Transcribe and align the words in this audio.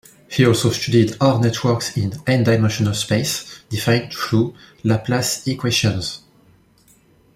He 0.27 0.47
also 0.47 0.71
studied 0.71 1.15
R-networks 1.21 1.95
in 1.95 2.19
n-dimensional 2.25 2.95
space, 2.95 3.59
defined 3.69 4.11
through 4.11 4.55
Laplace 4.83 5.45
equations. 5.45 6.21